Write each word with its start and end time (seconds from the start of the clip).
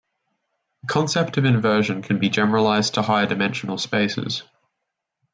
The 0.81 0.87
concept 0.87 1.37
of 1.37 1.45
inversion 1.45 2.01
can 2.01 2.17
be 2.17 2.29
generalized 2.29 2.95
to 2.95 3.03
higher-dimensional 3.03 3.77
spaces. 3.77 4.41